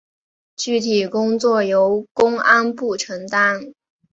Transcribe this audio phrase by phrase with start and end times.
[0.55, 3.71] 具体工作由公安部承担。